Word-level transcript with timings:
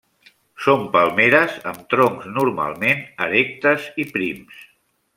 Són 0.67 0.85
palmeres 0.95 1.59
amb 1.73 1.83
troncs 1.95 2.27
normalment 2.39 3.07
erectes 3.29 3.89
i 4.07 4.11
prims. 4.19 4.69